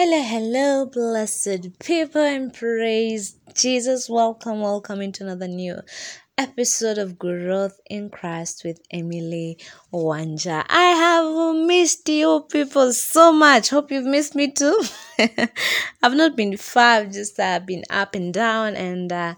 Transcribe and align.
Hello, 0.00 0.22
hello, 0.22 0.86
blessed 0.86 1.76
people, 1.80 2.20
and 2.20 2.54
praise 2.54 3.34
Jesus. 3.52 4.08
Welcome, 4.08 4.60
welcome 4.60 5.00
into 5.02 5.24
another 5.24 5.48
new 5.48 5.80
episode 6.38 6.98
of 6.98 7.18
Growth 7.18 7.80
in 7.90 8.08
Christ 8.08 8.62
with 8.64 8.80
Emily 8.92 9.58
Wanja. 9.92 10.66
I 10.68 10.82
have 10.92 11.66
missed 11.66 12.08
you 12.08 12.46
people 12.50 12.92
so 12.92 13.32
much. 13.32 13.70
Hope 13.70 13.90
you've 13.90 14.04
missed 14.04 14.34
me 14.34 14.50
too. 14.50 14.78
I've 16.02 16.14
not 16.14 16.36
been 16.36 16.56
far, 16.56 17.00
I've 17.00 17.12
just 17.12 17.40
uh, 17.40 17.58
been 17.60 17.84
up 17.90 18.14
and 18.14 18.32
down, 18.32 18.76
and 18.76 19.10
uh, 19.10 19.34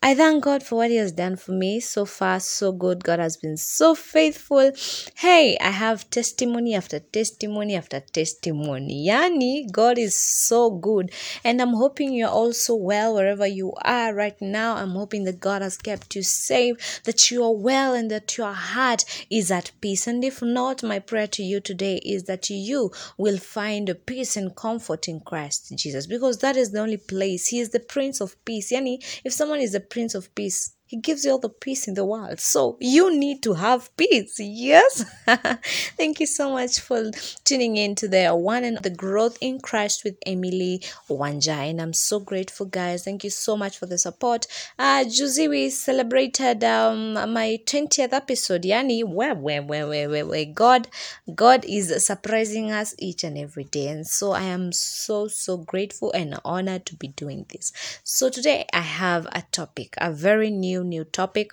I 0.00 0.14
thank 0.14 0.44
God 0.44 0.62
for 0.62 0.76
what 0.76 0.90
He 0.90 0.96
has 0.96 1.12
done 1.12 1.36
for 1.36 1.52
me 1.52 1.80
so 1.80 2.04
far. 2.04 2.38
So 2.38 2.70
good. 2.70 3.02
God 3.02 3.18
has 3.18 3.36
been 3.36 3.56
so 3.56 3.94
faithful. 3.94 4.70
Hey, 5.16 5.56
I 5.60 5.70
have 5.70 6.08
testimony 6.10 6.74
after 6.74 7.00
testimony 7.00 7.74
after 7.74 8.00
testimony. 8.00 9.06
Yani, 9.08 9.72
God 9.72 9.98
is 9.98 10.16
so 10.16 10.70
good, 10.70 11.10
and 11.42 11.60
I'm 11.60 11.72
hoping 11.74 12.12
you're 12.12 12.28
also 12.28 12.74
well 12.76 13.14
wherever 13.14 13.46
you 13.46 13.72
are 13.82 14.14
right 14.14 14.40
now. 14.40 14.76
I'm 14.76 14.90
hoping 14.90 15.24
that 15.24 15.40
God 15.40 15.62
has 15.62 15.76
kept 15.78 16.14
you 16.14 16.22
safe, 16.22 17.02
that 17.04 17.30
you 17.30 17.42
are 17.42 17.56
well, 17.56 17.94
and 17.94 18.10
that 18.10 18.36
your 18.36 18.52
heart 18.52 19.04
is 19.30 19.50
at 19.50 19.72
peace. 19.80 19.93
And 20.06 20.24
if 20.24 20.42
not, 20.42 20.82
my 20.82 20.98
prayer 20.98 21.28
to 21.28 21.42
you 21.42 21.60
today 21.60 21.96
is 22.04 22.24
that 22.24 22.50
you 22.50 22.90
will 23.16 23.38
find 23.38 23.94
peace 24.06 24.36
and 24.36 24.54
comfort 24.54 25.08
in 25.08 25.20
Christ 25.20 25.72
Jesus, 25.76 26.06
because 26.06 26.38
that 26.38 26.56
is 26.56 26.72
the 26.72 26.80
only 26.80 26.96
place. 26.96 27.48
He 27.48 27.60
is 27.60 27.70
the 27.70 27.80
Prince 27.80 28.20
of 28.20 28.42
Peace. 28.44 28.72
Yani, 28.72 28.98
if 29.24 29.32
someone 29.32 29.60
is 29.60 29.72
the 29.72 29.80
Prince 29.80 30.14
of 30.14 30.34
Peace, 30.34 30.74
he 30.86 30.98
gives 30.98 31.24
you 31.24 31.32
all 31.32 31.38
the 31.38 31.48
peace 31.48 31.88
in 31.88 31.94
the 31.94 32.04
world. 32.04 32.40
So 32.40 32.76
you 32.80 33.16
need 33.16 33.42
to 33.44 33.54
have 33.54 33.94
peace. 33.96 34.36
Yes. 34.38 35.04
Thank 35.96 36.20
you 36.20 36.26
so 36.26 36.52
much 36.52 36.80
for 36.80 37.10
tuning 37.44 37.76
in 37.76 37.94
to 37.96 38.08
the 38.08 38.28
one 38.34 38.64
and 38.64 38.78
the 38.78 38.90
growth 38.90 39.38
in 39.40 39.60
Christ 39.60 40.04
with 40.04 40.16
Emily 40.26 40.82
Wanja. 41.08 41.70
And 41.70 41.80
I'm 41.80 41.92
so 41.94 42.20
grateful, 42.20 42.66
guys. 42.66 43.04
Thank 43.04 43.24
you 43.24 43.30
so 43.30 43.56
much 43.56 43.78
for 43.78 43.86
the 43.86 43.98
support. 43.98 44.46
Uh 44.78 45.04
Juicy, 45.04 45.48
we 45.48 45.70
celebrated 45.70 46.62
um 46.64 47.14
my 47.14 47.58
20th 47.66 48.12
episode. 48.12 48.62
Yani, 48.62 49.04
where, 49.04 49.34
where, 49.34 49.62
where, 49.62 49.86
where, 49.88 50.08
where, 50.08 50.26
where 50.26 50.44
God, 50.44 50.88
God 51.34 51.64
is 51.64 52.04
surprising 52.04 52.70
us 52.70 52.94
each 52.98 53.24
and 53.24 53.38
every 53.38 53.64
day. 53.64 53.88
And 53.88 54.06
so 54.06 54.32
I 54.32 54.42
am 54.42 54.72
so, 54.72 55.28
so 55.28 55.56
grateful 55.56 56.12
and 56.12 56.38
honored 56.44 56.86
to 56.86 56.96
be 56.96 57.08
doing 57.08 57.46
this. 57.48 57.72
So 58.04 58.28
today 58.28 58.66
I 58.72 58.80
have 58.80 59.26
a 59.32 59.42
topic, 59.50 59.94
a 59.98 60.12
very 60.12 60.50
new, 60.50 60.73
new 60.74 60.84
new 60.84 61.04
topic. 61.04 61.52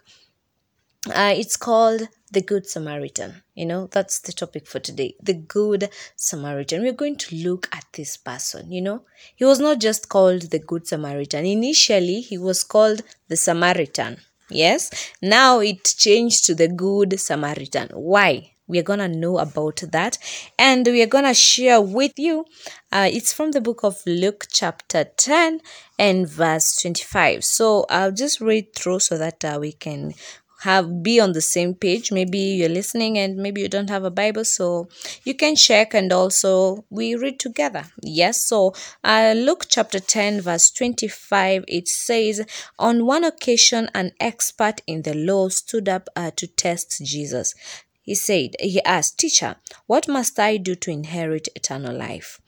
Uh, 1.08 1.34
it's 1.36 1.58
called 1.58 2.08
the 2.32 2.42
Good 2.42 2.68
Samaritan. 2.68 3.42
You 3.56 3.66
know, 3.66 3.88
that's 3.88 4.20
the 4.20 4.32
topic 4.32 4.68
for 4.68 4.80
today. 4.80 5.16
The 5.22 5.34
Good 5.34 5.90
Samaritan. 6.16 6.84
We're 6.84 7.02
going 7.04 7.18
to 7.18 7.36
look 7.36 7.68
at 7.72 7.86
this 7.94 8.18
person. 8.18 8.72
You 8.72 8.82
know, 8.82 9.02
he 9.36 9.46
was 9.46 9.60
not 9.60 9.80
just 9.80 10.10
called 10.10 10.44
the 10.52 10.60
Good 10.60 10.88
Samaritan. 10.88 11.46
Initially, 11.46 12.22
he 12.22 12.38
was 12.38 12.64
called 12.64 13.02
the 13.28 13.38
Samaritan. 13.38 14.18
Yes. 14.50 14.92
Now 15.22 15.60
it 15.60 15.84
changed 15.98 16.46
to 16.46 16.56
the 16.56 16.68
Good 16.68 17.20
Samaritan. 17.20 17.90
Why? 17.94 18.52
We're 18.72 18.84
going 18.84 19.00
to 19.00 19.08
know 19.08 19.38
about 19.38 19.84
that 19.92 20.18
and 20.58 20.88
we 20.88 21.04
are 21.04 21.08
going 21.08 21.26
to 21.26 21.34
share 21.34 21.82
with 21.82 22.14
you. 22.18 22.46
Uh, 22.92 23.10
it's 23.12 23.34
from 23.34 23.52
the 23.52 23.62
book 23.62 23.84
of 23.84 24.02
Luke, 24.06 24.48
chapter 24.50 25.04
10 25.04 25.60
and 26.00 26.28
verse 26.28 26.82
25. 26.82 27.44
So 27.44 27.86
I'll 27.90 28.14
just 28.14 28.40
read 28.40 28.74
through 28.74 29.02
so 29.02 29.18
that 29.18 29.44
uh, 29.44 29.58
we 29.60 29.74
can 29.74 30.14
have 30.62 31.02
be 31.02 31.20
on 31.20 31.32
the 31.34 31.42
same 31.42 31.74
page 31.74 32.12
maybe 32.12 32.38
you're 32.38 32.70
listening 32.70 33.18
and 33.18 33.36
maybe 33.38 33.62
you 33.62 33.68
don't 33.68 33.90
have 33.90 34.04
a 34.04 34.12
bible 34.12 34.46
so 34.46 34.88
you 35.24 35.34
can 35.34 35.56
check 35.56 35.94
and 35.96 36.14
also 36.14 36.86
we 36.92 37.16
read 37.16 37.40
together 37.40 37.84
yes 38.04 38.46
so 38.46 38.72
uh, 39.04 39.34
luke 39.36 39.66
chapter 39.68 40.00
10 40.00 40.42
verse 40.42 40.70
25 40.70 41.66
it 41.68 41.88
says 41.88 42.46
on 42.78 43.08
one 43.08 43.24
occasion 43.24 43.90
an 43.96 44.12
expert 44.20 44.82
in 44.86 45.02
the 45.02 45.16
law 45.16 45.50
stood 45.50 45.90
up 45.90 46.08
uh, 46.16 46.30
to 46.36 46.46
test 46.46 47.02
jesus 47.04 47.56
he 48.02 48.16
said 48.16 48.56
he 48.60 48.82
asked 48.84 49.20
teacher 49.20 49.56
what 49.88 50.08
must 50.08 50.40
i 50.40 50.58
do 50.58 50.76
to 50.76 50.92
inherit 50.92 51.48
eternal 51.56 51.96
life 51.96 52.40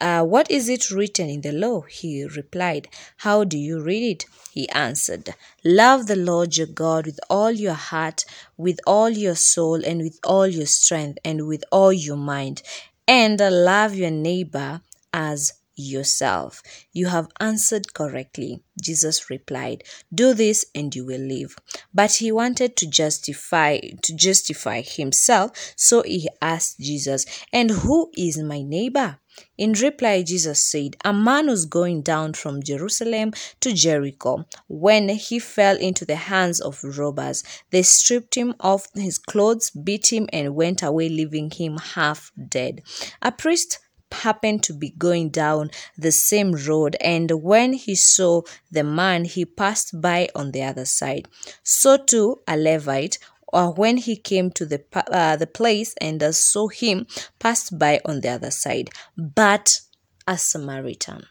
uh, 0.00 0.24
what 0.24 0.50
is 0.50 0.68
it 0.70 0.90
written 0.90 1.28
in 1.28 1.42
the 1.42 1.52
law? 1.52 1.82
He 1.82 2.24
replied. 2.24 2.88
How 3.18 3.44
do 3.44 3.58
you 3.58 3.82
read 3.82 4.02
it? 4.02 4.24
He 4.50 4.66
answered, 4.70 5.34
Love 5.62 6.06
the 6.06 6.16
Lord 6.16 6.56
your 6.56 6.68
God 6.68 7.04
with 7.04 7.20
all 7.28 7.50
your 7.50 7.74
heart, 7.74 8.24
with 8.56 8.80
all 8.86 9.10
your 9.10 9.34
soul, 9.34 9.84
and 9.84 10.00
with 10.00 10.18
all 10.24 10.46
your 10.46 10.66
strength, 10.66 11.18
and 11.22 11.46
with 11.46 11.64
all 11.70 11.92
your 11.92 12.16
mind, 12.16 12.62
and 13.06 13.38
love 13.38 13.94
your 13.94 14.10
neighbor 14.10 14.80
as 15.12 15.52
yourself. 15.76 16.62
You 16.92 17.08
have 17.08 17.28
answered 17.40 17.94
correctly. 17.94 18.62
Jesus 18.80 19.30
replied, 19.30 19.84
Do 20.12 20.34
this 20.34 20.64
and 20.74 20.94
you 20.94 21.04
will 21.04 21.20
live. 21.20 21.56
But 21.92 22.14
he 22.14 22.32
wanted 22.32 22.76
to 22.76 22.86
justify 22.86 23.78
to 24.02 24.14
justify 24.14 24.82
himself, 24.82 25.50
so 25.76 26.02
he 26.02 26.28
asked 26.40 26.80
Jesus, 26.80 27.26
And 27.52 27.70
who 27.70 28.10
is 28.16 28.38
my 28.38 28.62
neighbor? 28.62 29.18
In 29.56 29.72
reply, 29.74 30.22
Jesus 30.22 30.64
said, 30.64 30.96
A 31.04 31.12
man 31.12 31.46
was 31.46 31.64
going 31.64 32.02
down 32.02 32.34
from 32.34 32.62
Jerusalem 32.62 33.32
to 33.60 33.72
Jericho 33.72 34.46
when 34.68 35.08
he 35.10 35.38
fell 35.38 35.76
into 35.76 36.04
the 36.04 36.16
hands 36.16 36.60
of 36.60 36.82
robbers. 36.82 37.44
They 37.70 37.82
stripped 37.82 38.34
him 38.34 38.54
of 38.60 38.86
his 38.94 39.18
clothes, 39.18 39.70
beat 39.70 40.12
him, 40.12 40.28
and 40.32 40.54
went 40.54 40.82
away, 40.82 41.08
leaving 41.08 41.50
him 41.50 41.78
half 41.78 42.32
dead. 42.48 42.82
A 43.22 43.32
priest 43.32 43.78
happened 44.12 44.62
to 44.64 44.72
be 44.72 44.90
going 44.90 45.30
down 45.30 45.70
the 45.96 46.12
same 46.12 46.52
road 46.52 46.96
and 47.00 47.30
when 47.42 47.72
he 47.72 47.94
saw 47.94 48.42
the 48.70 48.84
man 48.84 49.24
he 49.24 49.44
passed 49.44 50.00
by 50.00 50.28
on 50.34 50.52
the 50.52 50.62
other 50.62 50.84
side. 50.84 51.28
So 51.62 51.96
too 51.96 52.40
a 52.46 52.56
levite 52.56 53.18
or 53.52 53.72
when 53.72 53.96
he 53.96 54.16
came 54.16 54.50
to 54.52 54.64
the 54.64 54.82
uh, 54.94 55.36
the 55.36 55.46
place 55.46 55.94
and 56.00 56.22
saw 56.34 56.68
him 56.68 57.06
passed 57.38 57.78
by 57.78 58.00
on 58.04 58.20
the 58.20 58.28
other 58.28 58.50
side. 58.50 58.90
But 59.16 59.80
a 60.26 60.38
samaritan 60.38 61.24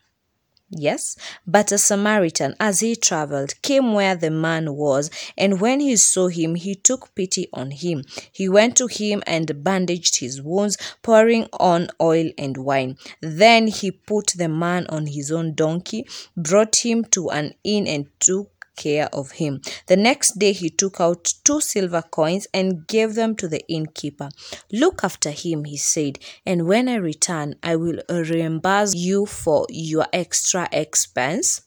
Yes, 0.71 1.15
but 1.47 1.71
a 1.71 1.79
Samaritan, 1.79 2.55
as 2.59 2.81
he 2.81 2.95
traveled, 2.95 3.59
came 3.63 3.93
where 3.93 4.15
the 4.15 4.29
man 4.29 4.75
was, 4.75 5.09
and 5.35 5.59
when 5.59 5.79
he 5.79 5.95
saw 5.97 6.27
him, 6.27 6.53
he 6.53 6.75
took 6.75 7.15
pity 7.15 7.49
on 7.51 7.71
him. 7.71 8.03
He 8.31 8.47
went 8.47 8.77
to 8.77 8.85
him 8.85 9.23
and 9.25 9.63
bandaged 9.63 10.19
his 10.19 10.41
wounds, 10.43 10.77
pouring 11.01 11.47
on 11.53 11.89
oil 11.99 12.29
and 12.37 12.57
wine. 12.57 12.97
Then 13.19 13.67
he 13.67 13.89
put 13.89 14.33
the 14.37 14.47
man 14.47 14.85
on 14.89 15.07
his 15.07 15.31
own 15.31 15.55
donkey, 15.55 16.05
brought 16.37 16.85
him 16.85 17.03
to 17.05 17.31
an 17.31 17.55
inn, 17.63 17.87
and 17.87 18.05
took 18.19 18.58
care 18.79 19.07
of 19.13 19.31
him. 19.41 19.61
The 19.87 19.97
next 19.97 20.39
day 20.39 20.53
he 20.53 20.69
took 20.69 20.99
out 20.99 21.33
two 21.43 21.61
silver 21.61 22.01
coins 22.01 22.47
and 22.53 22.87
gave 22.87 23.15
them 23.15 23.35
to 23.35 23.47
the 23.47 23.63
innkeeper. 23.67 24.29
Look 24.71 25.03
after 25.03 25.31
him, 25.31 25.65
he 25.65 25.77
said, 25.77 26.19
and 26.45 26.67
when 26.67 26.87
I 26.89 26.95
return, 26.95 27.55
I 27.61 27.75
will 27.75 28.01
reimburse 28.09 28.95
you 28.95 29.25
for 29.25 29.67
your 29.69 30.07
extra 30.13 30.67
expense 30.71 31.61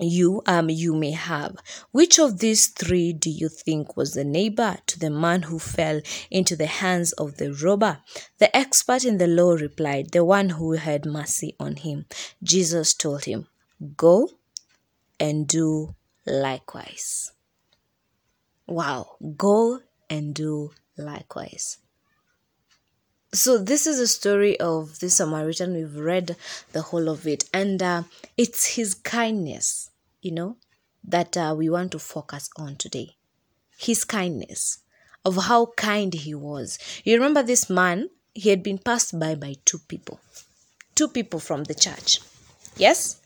you 0.00 0.42
um 0.46 0.68
you 0.68 0.92
may 0.94 1.12
have 1.12 1.54
which 1.92 2.18
of 2.18 2.40
these 2.40 2.68
three 2.68 3.12
do 3.12 3.30
you 3.30 3.48
think 3.48 3.96
was 3.96 4.14
the 4.14 4.24
neighbor 4.24 4.76
to 4.86 4.98
the 4.98 5.10
man 5.10 5.42
who 5.42 5.58
fell 5.58 6.00
into 6.30 6.56
the 6.56 6.66
hands 6.66 7.12
of 7.12 7.36
the 7.36 7.52
robber 7.52 7.98
the 8.38 8.56
expert 8.56 9.04
in 9.04 9.18
the 9.18 9.26
law 9.26 9.52
replied 9.52 10.10
the 10.10 10.24
one 10.24 10.48
who 10.50 10.72
had 10.72 11.06
mercy 11.06 11.54
on 11.60 11.76
him 11.76 12.04
jesus 12.42 12.92
told 12.92 13.24
him 13.24 13.46
go 13.96 14.28
and 15.18 15.46
do 15.46 15.94
likewise. 16.26 17.32
Wow, 18.66 19.16
go 19.36 19.80
and 20.08 20.34
do 20.34 20.72
likewise. 20.96 21.78
So, 23.32 23.58
this 23.58 23.86
is 23.86 23.98
a 23.98 24.06
story 24.06 24.58
of 24.60 25.00
the 25.00 25.10
Samaritan. 25.10 25.74
We've 25.74 25.96
read 25.96 26.36
the 26.72 26.82
whole 26.82 27.08
of 27.08 27.26
it, 27.26 27.44
and 27.52 27.82
uh, 27.82 28.02
it's 28.36 28.76
his 28.76 28.94
kindness, 28.94 29.90
you 30.22 30.30
know, 30.30 30.56
that 31.02 31.36
uh, 31.36 31.54
we 31.56 31.68
want 31.68 31.90
to 31.92 31.98
focus 31.98 32.48
on 32.56 32.76
today. 32.76 33.16
His 33.76 34.04
kindness, 34.04 34.78
of 35.24 35.36
how 35.46 35.66
kind 35.76 36.14
he 36.14 36.34
was. 36.34 36.78
You 37.04 37.14
remember 37.14 37.42
this 37.42 37.68
man, 37.68 38.10
he 38.34 38.50
had 38.50 38.62
been 38.62 38.78
passed 38.78 39.18
by 39.18 39.34
by 39.34 39.56
two 39.64 39.78
people, 39.78 40.20
two 40.94 41.08
people 41.08 41.40
from 41.40 41.64
the 41.64 41.74
church. 41.74 42.20
Yes? 42.76 43.20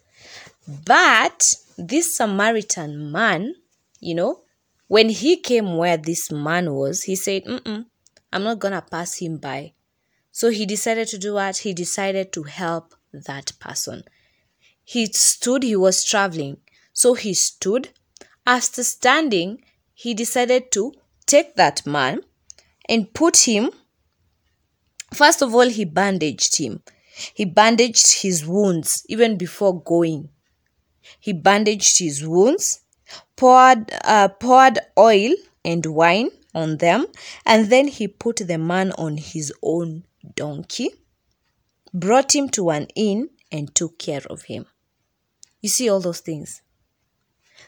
But 0.68 1.54
this 1.78 2.14
Samaritan 2.14 3.10
man, 3.10 3.54
you 4.00 4.14
know, 4.14 4.42
when 4.86 5.08
he 5.08 5.36
came 5.38 5.78
where 5.78 5.96
this 5.96 6.30
man 6.30 6.74
was, 6.74 7.04
he 7.04 7.16
said, 7.16 7.44
Mm-mm, 7.44 7.86
I'm 8.32 8.42
not 8.42 8.58
going 8.58 8.74
to 8.74 8.82
pass 8.82 9.16
him 9.16 9.38
by. 9.38 9.72
So 10.30 10.50
he 10.50 10.66
decided 10.66 11.08
to 11.08 11.18
do 11.18 11.34
what? 11.34 11.56
He 11.58 11.72
decided 11.72 12.32
to 12.32 12.42
help 12.42 12.94
that 13.12 13.52
person. 13.58 14.04
He 14.84 15.06
stood, 15.06 15.62
he 15.62 15.74
was 15.74 16.04
traveling. 16.04 16.58
So 16.92 17.14
he 17.14 17.32
stood. 17.32 17.88
After 18.46 18.84
standing, 18.84 19.62
he 19.94 20.12
decided 20.12 20.70
to 20.72 20.92
take 21.24 21.56
that 21.56 21.86
man 21.86 22.20
and 22.88 23.12
put 23.14 23.48
him. 23.48 23.70
First 25.14 25.40
of 25.40 25.54
all, 25.54 25.68
he 25.68 25.86
bandaged 25.86 26.58
him. 26.58 26.82
He 27.34 27.46
bandaged 27.46 28.20
his 28.22 28.46
wounds 28.46 29.02
even 29.08 29.38
before 29.38 29.82
going. 29.82 30.28
He 31.18 31.32
bandaged 31.32 31.98
his 31.98 32.26
wounds, 32.26 32.80
poured, 33.36 33.90
uh, 34.04 34.28
poured 34.28 34.78
oil 34.98 35.34
and 35.64 35.84
wine 35.86 36.30
on 36.54 36.78
them, 36.78 37.06
and 37.44 37.70
then 37.70 37.88
he 37.88 38.08
put 38.08 38.36
the 38.46 38.58
man 38.58 38.92
on 38.92 39.16
his 39.16 39.52
own 39.62 40.04
donkey, 40.34 40.90
brought 41.92 42.34
him 42.34 42.48
to 42.50 42.70
an 42.70 42.86
inn, 42.94 43.30
and 43.50 43.74
took 43.74 43.98
care 43.98 44.22
of 44.28 44.42
him. 44.42 44.66
You 45.60 45.68
see 45.68 45.88
all 45.88 46.00
those 46.00 46.20
things. 46.20 46.62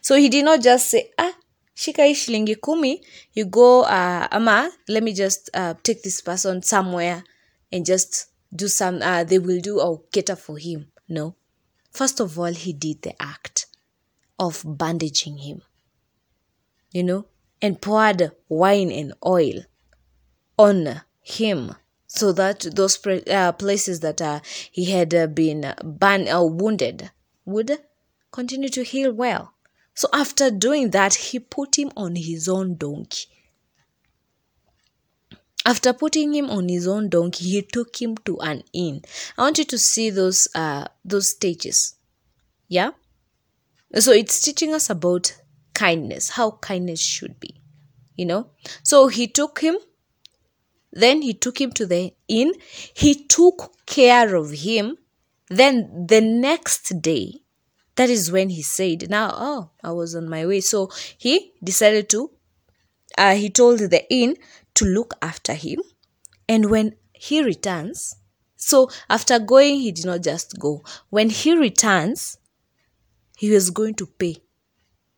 So 0.03 0.15
he 0.17 0.29
did 0.29 0.45
not 0.45 0.63
just 0.63 0.91
say, 0.91 1.11
ah, 1.19 1.35
shika 1.75 2.05
hii 2.05 2.15
shilingi 2.15 2.61
kumi, 2.61 3.03
you 3.33 3.47
go, 3.47 3.83
uh, 3.83 4.29
ama, 4.31 4.71
let 4.89 5.03
me 5.03 5.13
just 5.13 5.51
uh, 5.55 5.75
take 5.83 6.03
this 6.03 6.21
person 6.21 6.63
somewhere 6.63 7.25
and 7.73 7.85
just 7.87 8.27
do 8.55 8.69
some, 8.69 9.01
uh, 9.03 9.25
they 9.25 9.39
will 9.39 9.61
do 9.61 9.81
or 9.81 10.03
cater 10.13 10.37
for 10.37 10.59
him. 10.59 10.87
No. 11.09 11.35
First 11.91 12.21
of 12.21 12.39
all, 12.39 12.53
he 12.53 12.73
did 12.73 13.03
the 13.03 13.21
act 13.21 13.67
of 14.39 14.63
bandaging 14.65 15.39
him, 15.39 15.63
you 16.93 17.03
know, 17.03 17.27
and 17.61 17.81
poured 17.81 18.33
wine 18.49 18.91
and 18.91 19.13
oil 19.25 19.65
on 20.59 21.03
him 21.21 21.75
so 22.07 22.33
that 22.33 22.61
those 22.75 22.99
uh, 23.07 23.53
places 23.53 24.01
that 24.01 24.21
uh, 24.21 24.41
he 24.71 24.87
had 24.87 25.15
uh, 25.15 25.27
been 25.27 25.75
banned 25.85 26.29
or 26.29 26.51
wounded 26.51 27.11
would 27.45 27.79
continue 28.33 28.69
to 28.69 28.83
heal 28.83 29.13
well. 29.13 29.55
So 29.95 30.09
after 30.13 30.51
doing 30.51 30.91
that, 30.91 31.15
he 31.15 31.39
put 31.39 31.79
him 31.79 31.91
on 31.97 32.17
his 32.17 32.49
own 32.49 32.77
donkey. 32.77 33.27
After 35.67 35.93
putting 35.93 36.35
him 36.35 36.49
on 36.49 36.69
his 36.69 36.87
own 36.89 37.09
donkey, 37.09 37.51
he 37.51 37.63
took 37.63 38.01
him 38.01 38.17
to 38.25 38.39
an 38.41 38.63
inn. 38.73 39.03
I 39.37 39.43
want 39.43 39.59
you 39.59 39.65
to 39.65 39.79
see 39.79 40.11
those 40.11 40.49
uh 40.55 40.87
those 41.05 41.31
stages. 41.31 41.97
Yeah? 42.69 42.93
So 43.99 44.13
it's 44.13 44.41
teaching 44.41 44.73
us 44.73 44.89
about 44.89 45.37
kindness, 45.75 46.31
how 46.31 46.53
kindness 46.63 47.01
should 47.01 47.39
be. 47.41 47.61
You 48.17 48.27
know? 48.27 48.51
So 48.83 49.09
he 49.09 49.27
took 49.27 49.61
him, 49.61 49.77
then 50.93 51.23
he 51.23 51.35
took 51.35 51.61
him 51.61 51.73
to 51.73 51.87
the 51.87 52.15
inn, 52.29 52.53
he 52.95 53.27
took 53.27 53.73
care 53.87 54.35
of 54.37 54.53
him. 54.53 54.97
Then 55.49 56.07
the 56.07 56.21
next 56.21 57.03
day, 57.03 57.41
that 57.97 58.09
is 58.09 58.31
when 58.31 58.51
he 58.51 58.63
said, 58.63 59.11
Now, 59.11 59.31
oh, 59.35 59.71
I 59.83 59.91
was 59.93 60.15
on 60.15 60.29
my 60.29 60.47
way. 60.47 60.61
So 60.61 60.91
he 61.19 61.53
decided 61.63 62.09
to, 62.11 62.31
uh, 63.19 63.35
he 63.35 63.51
told 63.51 63.81
the 63.81 64.05
inn 64.11 64.37
to 64.81 64.87
look 64.87 65.15
after 65.21 65.53
him. 65.53 65.83
And 66.49 66.71
when 66.71 66.97
he 67.13 67.43
returns, 67.43 68.17
so 68.57 68.91
after 69.11 69.39
going, 69.39 69.77
he 69.81 69.93
did 69.93 70.07
not 70.07 70.23
just 70.23 70.59
go. 70.59 70.83
When 71.11 71.29
he 71.29 71.57
returns, 71.57 72.39
he 73.37 73.51
was 73.51 73.69
going 73.69 73.95
to 73.97 74.07
pay 74.07 74.37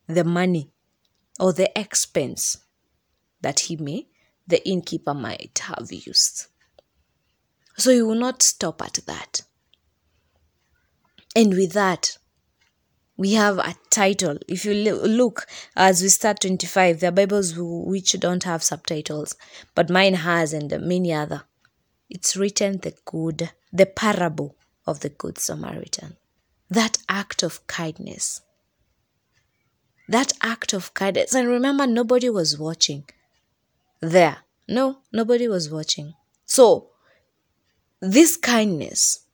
the 0.09 0.25
money 0.25 0.73
or 1.39 1.53
the 1.53 1.71
expense 1.79 2.59
that 3.41 3.61
he 3.61 3.77
may, 3.77 4.09
the 4.49 4.69
innkeeper 4.69 5.15
might 5.15 5.61
have 5.63 5.93
used. 5.93 6.47
So 7.77 7.93
he 7.93 8.03
will 8.03 8.17
not 8.17 8.43
stop 8.43 8.83
at 8.83 8.99
that. 9.07 9.43
And 11.37 11.55
with 11.55 11.73
that, 11.73 12.19
we 13.17 13.35
have 13.35 13.59
a 13.59 13.75
title. 13.91 14.39
If 14.49 14.65
you 14.65 14.75
look 14.75 15.47
as 15.77 16.03
we 16.03 16.09
start 16.09 16.41
25, 16.41 17.01
there 17.01 17.09
are 17.09 17.13
Bibles 17.13 17.55
which 17.57 18.13
don't 18.19 18.45
have 18.45 18.63
subtitles, 18.63 19.37
but 19.75 19.91
mine 19.91 20.15
has 20.15 20.53
and 20.53 20.71
many 20.81 21.13
other. 21.13 21.43
It's 22.09 22.37
written 22.37 22.79
the 22.79 22.95
good, 23.05 23.51
the 23.73 23.87
parable 23.87 24.57
of 24.87 25.01
the 25.01 25.09
Good 25.09 25.39
Samaritan. 25.39 26.17
That 26.69 26.99
act 27.09 27.43
of 27.43 27.67
kindness. 27.67 28.41
That 30.09 30.33
act 30.43 30.73
of 30.73 30.95
kindness. 30.95 31.35
And 31.35 31.49
remember, 31.49 31.87
nobody 31.87 32.29
was 32.29 32.59
watching 32.59 33.05
there. 34.01 34.39
No, 34.69 34.99
nobody 35.13 35.49
was 35.49 35.71
watching. 35.71 36.15
So, 36.45 36.91
this 38.01 38.37
kindness 38.37 39.27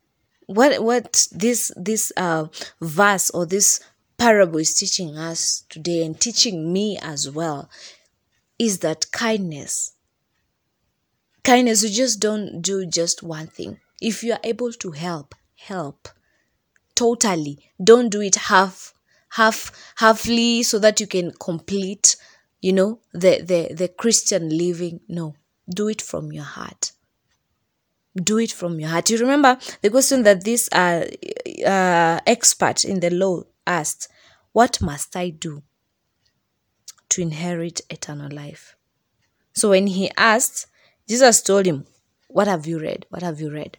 what 0.48 0.82
what 0.82 1.26
this 1.30 1.70
this 1.76 2.10
uh 2.16 2.46
verse 2.80 3.28
or 3.30 3.44
this 3.44 3.80
parable 4.16 4.58
is 4.58 4.74
teaching 4.74 5.16
us 5.16 5.64
today 5.68 6.04
and 6.04 6.18
teaching 6.18 6.72
me 6.72 6.98
as 7.00 7.30
well 7.30 7.70
is 8.58 8.78
that 8.78 9.10
kindness. 9.12 9.92
Kindness 11.44 11.84
you 11.84 11.90
just 11.90 12.18
don't 12.18 12.62
do 12.62 12.86
just 12.86 13.22
one 13.22 13.46
thing. 13.46 13.78
If 14.00 14.24
you 14.24 14.32
are 14.32 14.40
able 14.42 14.72
to 14.72 14.90
help 14.92 15.34
help 15.56 16.08
totally. 16.94 17.58
Don't 17.82 18.08
do 18.08 18.22
it 18.22 18.36
half 18.36 18.94
half 19.32 19.70
halfly 20.00 20.64
so 20.64 20.78
that 20.78 20.98
you 20.98 21.06
can 21.06 21.30
complete 21.32 22.16
you 22.62 22.72
know 22.72 23.00
the 23.12 23.42
the 23.42 23.74
the 23.74 23.88
christian 23.88 24.48
living. 24.56 25.00
No 25.08 25.34
do 25.68 25.88
it 25.88 26.00
from 26.00 26.32
your 26.32 26.44
heart 26.44 26.92
do 28.20 28.38
it 28.38 28.52
from 28.52 28.80
your 28.80 28.90
heart. 28.90 29.10
You 29.10 29.18
remember 29.18 29.58
the 29.82 29.90
question 29.90 30.22
that 30.24 30.44
this 30.44 30.68
uh, 30.72 31.06
uh, 31.66 32.20
expert 32.26 32.84
in 32.84 33.00
the 33.00 33.10
law 33.10 33.42
asked, 33.66 34.08
What 34.52 34.80
must 34.80 35.16
I 35.16 35.30
do 35.30 35.62
to 37.10 37.22
inherit 37.22 37.80
eternal 37.90 38.30
life? 38.30 38.76
So 39.52 39.70
when 39.70 39.88
he 39.88 40.10
asked, 40.16 40.66
Jesus 41.08 41.42
told 41.42 41.66
him, 41.66 41.86
What 42.28 42.46
have 42.46 42.66
you 42.66 42.78
read? 42.78 43.06
What 43.10 43.22
have 43.22 43.40
you 43.40 43.50
read? 43.50 43.76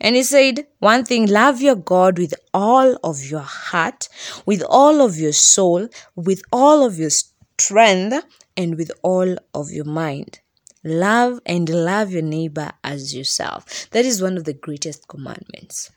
And 0.00 0.14
he 0.14 0.22
said, 0.22 0.66
One 0.78 1.04
thing, 1.04 1.26
love 1.26 1.60
your 1.60 1.74
God 1.74 2.18
with 2.18 2.34
all 2.54 2.96
of 3.02 3.24
your 3.24 3.40
heart, 3.40 4.08
with 4.46 4.62
all 4.68 5.02
of 5.02 5.16
your 5.16 5.32
soul, 5.32 5.88
with 6.14 6.42
all 6.52 6.84
of 6.84 6.98
your 6.98 7.10
strength, 7.10 8.24
and 8.56 8.76
with 8.76 8.90
all 9.02 9.36
of 9.54 9.70
your 9.70 9.84
mind. 9.84 10.40
Love 10.88 11.40
and 11.44 11.68
love 11.68 12.10
your 12.10 12.22
neighbor 12.22 12.72
as 12.82 13.14
yourself. 13.14 13.88
That 13.90 14.04
is 14.04 14.22
one 14.22 14.36
of 14.36 14.44
the 14.44 14.54
greatest 14.54 15.06
commandments. 15.06 15.90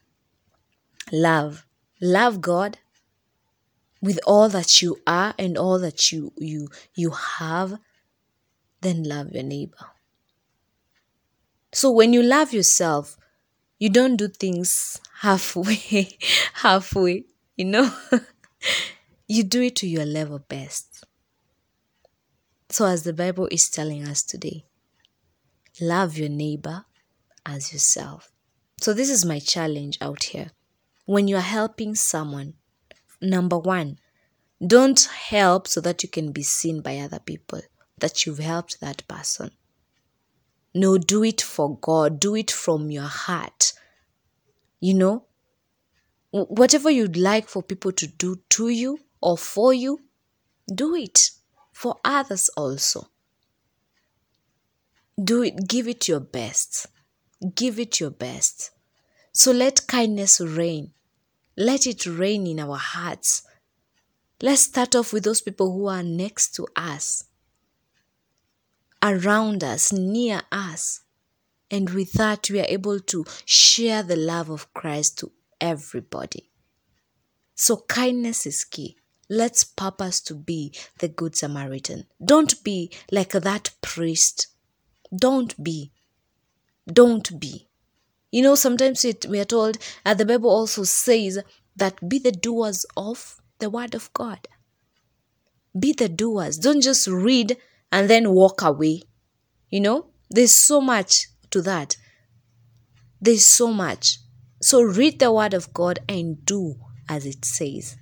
Love. 1.12 1.66
Love 2.02 2.42
God 2.42 2.78
with 4.02 4.20
all 4.26 4.50
that 4.50 4.82
you 4.82 4.98
are 5.06 5.34
and 5.38 5.58
all 5.58 5.80
that 5.80 6.12
you 6.12 6.34
you 6.38 6.68
you 6.96 7.12
have, 7.12 7.78
then 8.82 9.04
love 9.04 9.32
your 9.32 9.44
neighbor. 9.44 9.78
So 11.72 11.92
when 11.92 12.12
you 12.12 12.22
love 12.22 12.52
yourself, 12.52 13.18
you 13.80 13.90
don't 13.90 14.18
do 14.18 14.28
things 14.28 15.00
halfway, 15.20 16.18
halfway, 16.56 17.26
you 17.56 17.66
know? 17.66 17.94
you 19.28 19.44
do 19.44 19.62
it 19.62 19.76
to 19.78 19.88
your 19.88 20.06
level 20.06 20.40
best. 20.40 21.06
So 22.70 22.86
as 22.86 23.04
the 23.04 23.14
Bible 23.14 23.48
is 23.52 23.70
telling 23.70 24.06
us 24.08 24.24
today, 24.24 24.66
love 25.80 26.18
your 26.18 26.30
neighbor 26.30 26.86
as 27.46 27.72
yourself. 27.72 28.32
So, 28.82 28.94
this 28.94 29.10
is 29.10 29.26
my 29.26 29.40
challenge 29.40 29.98
out 30.02 30.24
here. 30.24 30.52
When 31.06 31.28
you 31.28 31.38
are 31.38 31.42
helping 31.42 31.96
someone, 31.96 32.56
number 33.22 33.58
one, 33.58 34.00
don't 34.66 35.02
help 35.04 35.68
so 35.68 35.82
that 35.82 36.04
you 36.04 36.10
can 36.10 36.32
be 36.32 36.44
seen 36.44 36.82
by 36.82 36.98
other 36.98 37.20
people 37.20 37.62
that 38.00 38.26
you've 38.26 38.40
helped 38.40 38.82
that 38.82 39.08
person. 39.08 39.52
No, 40.74 40.98
do 40.98 41.24
it 41.24 41.42
for 41.42 41.78
God, 41.78 42.20
do 42.20 42.36
it 42.36 42.50
from 42.50 42.92
your 42.92 43.04
heart. 43.08 43.74
You 44.80 44.96
know, 44.96 45.26
whatever 46.32 46.90
you'd 46.90 47.18
like 47.18 47.48
for 47.48 47.62
people 47.62 47.92
to 47.94 48.08
do 48.08 48.42
to 48.50 48.70
you 48.70 49.00
or 49.22 49.38
for 49.38 49.74
you, 49.74 50.00
do 50.74 50.96
it 50.96 51.32
for 51.74 52.00
others 52.04 52.50
also 52.56 53.08
do 55.22 55.44
it 55.44 55.68
give 55.68 55.88
it 55.88 56.08
your 56.08 56.20
best. 56.20 56.88
Give 57.56 57.80
it 57.80 58.00
your 58.00 58.12
best. 58.12 58.72
So 59.34 59.52
let 59.52 59.88
kindness 59.88 60.40
reign. 60.40 60.92
Let 61.58 61.88
it 61.88 62.06
reign 62.06 62.46
in 62.48 62.60
our 62.60 62.78
hearts. 62.78 63.44
Let's 64.42 64.66
start 64.66 64.96
off 64.96 65.14
with 65.14 65.24
those 65.24 65.42
people 65.42 65.72
who 65.72 65.88
are 65.88 66.04
next 66.04 66.56
to 66.56 66.68
us 66.76 67.26
around 69.02 69.64
us 69.64 69.92
near 69.92 70.42
us. 70.52 71.02
And 71.70 71.90
with 71.92 72.14
that 72.14 72.50
we 72.50 72.60
are 72.60 72.68
able 72.68 73.00
to 73.00 73.26
share 73.46 74.04
the 74.04 74.16
love 74.16 74.50
of 74.50 74.74
christ 74.74 75.20
to 75.20 75.32
everybody. 75.60 76.50
So 77.56 77.78
kindness 77.88 78.46
is 78.46 78.64
key. 78.64 78.98
Let's 79.30 79.64
purpose 79.64 80.20
to 80.22 80.36
be 80.36 80.74
the 81.00 81.08
good 81.08 81.36
samaritan. 81.36 82.06
Don't 82.24 82.62
be 82.64 82.92
like 83.12 83.32
that 83.32 83.72
priest 83.82 84.48
don't 85.16 85.62
be. 85.64 85.92
Don't 86.92 87.40
be. 87.40 87.68
You 88.32 88.42
know, 88.42 88.56
sometimes 88.56 89.04
it, 89.04 89.26
we 89.26 89.40
are 89.40 89.46
told, 89.46 89.78
and 90.06 90.20
the 90.20 90.26
Bible 90.26 90.50
also 90.50 90.84
says 90.84 91.40
that 91.76 92.08
be 92.08 92.18
the 92.20 92.32
doers 92.32 92.86
of 92.96 93.42
the 93.60 93.70
word 93.70 93.94
of 93.94 94.12
God. 94.14 94.48
Be 95.78 95.94
the 95.94 96.10
doers. 96.10 96.58
Don't 96.58 96.82
just 96.82 97.08
read 97.08 97.58
and 97.92 98.10
then 98.10 98.32
walk 98.32 98.62
away. 98.62 99.04
You 99.70 99.82
know, 99.82 100.08
there's 100.30 100.56
so 100.56 100.82
much 100.82 101.28
to 101.52 101.62
that. 101.62 101.98
There's 103.20 103.48
so 103.48 103.72
much. 103.72 104.20
So 104.62 104.82
read 104.82 105.20
the 105.20 105.32
word 105.32 105.54
of 105.54 105.74
God 105.74 106.00
and 106.08 106.46
do 106.46 106.76
as 107.12 107.26
it 107.26 107.44
says. 107.44 107.98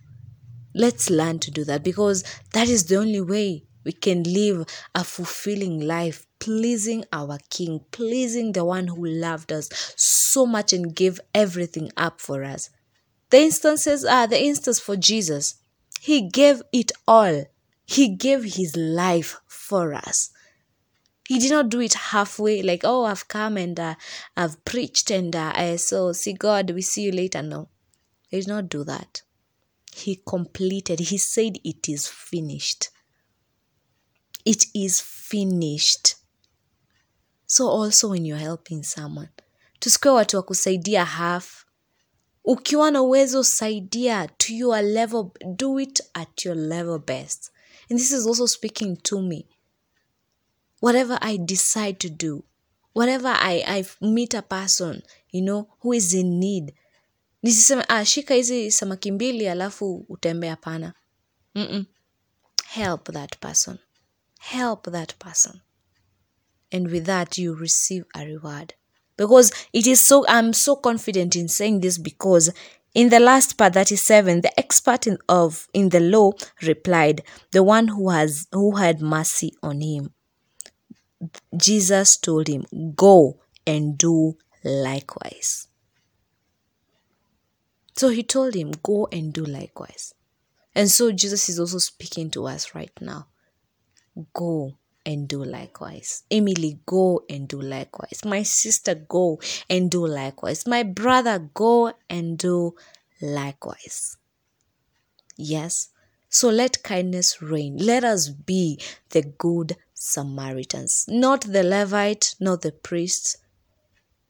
Let's 0.76 1.10
learn 1.10 1.40
to 1.40 1.52
do 1.52 1.64
that 1.66 1.84
because 1.84 2.24
that 2.54 2.70
is 2.70 2.86
the 2.86 2.98
only 2.98 3.22
way 3.22 3.64
we 3.84 3.92
can 3.92 4.22
live 4.22 4.68
a 4.94 5.04
fulfilling 5.04 5.80
life, 5.80 6.28
pleasing 6.40 7.06
our 7.12 7.38
King, 7.50 7.82
pleasing 7.92 8.54
the 8.54 8.66
one 8.66 8.88
who 8.88 9.06
loved 9.06 9.52
us 9.52 9.70
so 9.96 10.46
much 10.46 10.74
and 10.74 10.96
gave 10.96 11.20
everything 11.34 11.92
up 11.98 12.20
for 12.20 12.44
us. 12.44 12.70
The 13.30 13.42
instances 13.42 14.06
are 14.06 14.28
the 14.28 14.42
instance 14.42 14.80
for 14.80 14.96
Jesus. 14.96 15.56
He 16.02 16.30
gave 16.30 16.62
it 16.72 16.92
all. 17.08 17.46
He 17.86 18.16
gave 18.16 18.56
his 18.56 18.76
life 18.76 19.40
for 19.48 19.94
us. 19.94 20.32
He 21.28 21.38
did 21.38 21.52
not 21.52 21.70
do 21.70 21.80
it 21.80 21.94
halfway, 21.94 22.64
like, 22.64 22.82
oh, 22.84 23.06
I've 23.06 23.28
come 23.28 23.56
and 23.58 23.80
uh, 23.80 23.96
I've 24.36 24.66
preached 24.66 25.12
and 25.12 25.36
uh, 25.36 25.52
I 25.56 25.76
so 25.76 26.12
see 26.12 26.34
God, 26.34 26.72
we 26.72 26.82
see 26.82 27.04
you 27.04 27.12
later. 27.12 27.44
No, 27.44 27.70
he 28.30 28.40
did 28.40 28.48
not 28.48 28.70
do 28.70 28.84
that. 28.86 29.22
He 29.94 30.22
completed, 30.26 31.00
he 31.00 31.18
said, 31.18 31.58
it 31.64 31.88
is 31.88 32.08
finished. 32.08 32.90
It 34.46 34.66
is 34.74 35.02
finished. 35.02 36.16
So 37.52 37.68
also 37.68 38.10
when 38.10 38.26
you're 38.26 38.38
helping 38.44 38.84
someone, 38.84 39.30
tusikuwe 39.80 40.14
watu 40.14 40.38
wa 40.38 40.44
kusaidia 40.44 41.06
half. 41.06 41.66
Ukiwa 42.44 42.92
na 42.92 43.02
uwezo 43.02 43.44
saidia 43.44 44.28
to 44.28 44.54
your 44.54 44.82
level, 44.82 45.32
do 45.56 45.80
it 45.80 46.04
at 46.14 46.46
your 46.46 46.58
level 46.58 47.00
best. 47.00 47.52
And 47.90 48.00
this 48.00 48.12
is 48.12 48.28
also 48.28 48.48
speaking 48.48 48.98
to 48.98 49.22
me. 49.22 49.48
Whatever 50.82 51.18
I 51.22 51.38
decide 51.38 51.94
to 52.00 52.10
do, 52.10 52.44
whatever 52.96 53.36
I, 53.40 53.64
I 53.68 53.86
meet 54.02 54.34
a 54.34 54.42
person, 54.42 55.02
you 55.32 55.42
know, 55.42 55.68
who 55.80 55.94
is 55.94 56.14
in 56.14 56.40
need, 56.40 56.74
nisiseme 57.44 57.86
ah, 57.88 58.06
shika 58.06 58.34
hizi 58.34 58.72
samaki 58.72 59.12
mbili 59.12 59.48
alafu 59.50 60.06
utembea 60.10 60.52
hapana. 60.52 60.94
Mm-mm. 61.56 61.86
Help 62.68 63.12
that 63.12 63.38
person. 63.40 63.78
Help 64.40 64.92
that 64.92 65.16
person. 65.16 65.60
And 66.72 66.92
with 66.92 67.06
that, 67.06 67.38
you 67.38 67.56
receive 67.56 68.06
a 68.16 68.26
reward. 68.26 68.74
Because 69.18 69.52
it 69.74 69.86
is 69.86 70.06
so, 70.06 70.26
I'm 70.28 70.54
so 70.54 70.76
confident 70.76 71.36
in 71.36 71.48
saying 71.48 71.82
this 71.82 71.98
because 71.98 72.52
in 72.96 73.10
the 73.10 73.20
last 73.20 73.58
part, 73.58 73.74
37, 73.74 74.42
the 74.42 74.60
expert 74.60 75.08
in, 75.08 75.18
of 75.28 75.68
in 75.74 75.90
the 75.90 76.00
law 76.00 76.32
replied, 76.62 77.22
the 77.52 77.64
one 77.64 77.90
who 77.90 78.10
has 78.10 78.48
who 78.52 78.76
had 78.78 79.02
mercy 79.02 79.54
on 79.62 79.82
him. 79.82 80.14
Jesus 81.56 82.18
told 82.18 82.48
him, 82.48 82.66
Go 82.96 83.40
and 83.68 83.98
do 83.98 84.38
likewise. 84.64 85.68
So 87.96 88.10
he 88.10 88.24
told 88.24 88.56
him, 88.56 88.72
Go 88.82 89.08
and 89.12 89.34
do 89.34 89.44
likewise. 89.44 90.14
And 90.74 90.90
so 90.90 91.12
Jesus 91.12 91.50
is 91.50 91.60
also 91.60 91.78
speaking 91.80 92.32
to 92.32 92.48
us 92.48 92.74
right 92.74 92.92
now. 93.02 93.28
Go 94.34 94.78
and 95.06 95.28
do 95.28 95.44
likewise. 95.44 96.24
Emily, 96.30 96.80
go 96.86 97.24
and 97.30 97.48
do 97.48 97.62
likewise. 97.62 98.22
My 98.26 98.44
sister, 98.44 98.96
go 98.96 99.40
and 99.70 99.90
do 99.90 100.06
likewise. 100.06 100.68
My 100.68 100.84
brother, 100.84 101.50
go 101.54 101.94
and 102.10 102.38
do 102.38 102.76
likewise. 103.22 104.18
Yes. 105.38 105.90
So 106.30 106.50
let 106.50 106.84
kindness 106.84 107.42
reign. 107.42 107.78
Let 107.78 108.04
us 108.04 108.30
be 108.30 108.80
the 109.10 109.24
good 109.24 109.78
Samaritans, 109.94 111.06
not 111.08 111.42
the 111.42 111.64
Levite, 111.64 112.36
not 112.40 112.62
the 112.62 112.72
priest. 112.72 113.38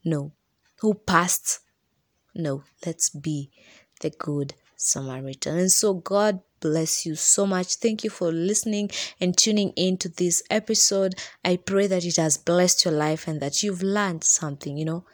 No. 0.06 0.32
Who 0.80 0.94
passed? 0.94 1.60
No. 2.34 2.64
Let's 2.86 3.10
be 3.10 3.52
the 4.02 4.12
good 4.12 4.54
Samaritan. 4.78 5.58
And 5.58 5.72
so 5.72 5.94
God 5.94 6.40
bless 6.60 7.06
you 7.06 7.16
so 7.16 7.46
much. 7.46 7.76
Thank 7.76 8.04
you 8.04 8.10
for 8.10 8.32
listening 8.32 8.92
and 9.20 9.38
tuning 9.38 9.72
in 9.76 9.98
to 9.98 10.10
this 10.10 10.44
episode. 10.50 11.16
I 11.44 11.58
pray 11.58 11.88
that 11.88 12.06
it 12.06 12.18
has 12.18 12.38
blessed 12.38 12.86
your 12.86 12.94
life 12.94 13.28
and 13.28 13.42
that 13.42 13.64
you've 13.64 13.84
learned 13.84 14.24
something, 14.24 14.78
you 14.78 14.86
know. 14.86 15.06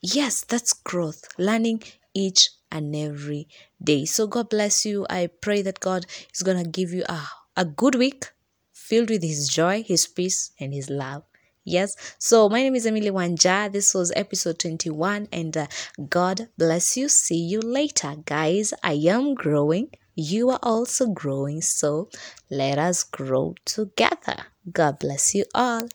Yes, 0.00 0.44
that's 0.44 0.72
growth, 0.72 1.24
learning 1.38 1.82
each 2.14 2.50
and 2.70 2.94
every 2.94 3.48
day. 3.82 4.04
So 4.04 4.26
God 4.26 4.50
bless 4.50 4.84
you. 4.84 5.06
I 5.08 5.28
pray 5.28 5.62
that 5.62 5.80
God 5.80 6.06
is 6.32 6.42
going 6.42 6.62
to 6.62 6.68
give 6.68 6.92
you 6.92 7.04
a, 7.08 7.22
a 7.56 7.64
good 7.64 7.94
week 7.94 8.32
filled 8.72 9.10
with 9.10 9.22
His 9.22 9.48
joy, 9.48 9.82
His 9.82 10.06
peace, 10.06 10.50
and 10.60 10.74
His 10.74 10.90
love. 10.90 11.22
Yes. 11.64 11.96
So 12.18 12.50
my 12.50 12.62
name 12.62 12.74
is 12.74 12.84
Emily 12.84 13.10
Wanja. 13.10 13.72
This 13.72 13.94
was 13.94 14.12
episode 14.14 14.58
21 14.58 15.28
and 15.32 15.56
uh, 15.56 15.66
God 16.10 16.48
bless 16.58 16.94
you. 16.94 17.08
See 17.08 17.38
you 17.38 17.60
later, 17.60 18.16
guys. 18.26 18.74
I 18.82 18.92
am 19.08 19.34
growing. 19.34 19.88
You 20.14 20.50
are 20.50 20.60
also 20.62 21.08
growing. 21.08 21.62
So 21.62 22.08
let 22.50 22.78
us 22.78 23.04
grow 23.04 23.54
together. 23.64 24.46
God 24.72 24.98
bless 24.98 25.34
you 25.34 25.44
all. 25.54 25.88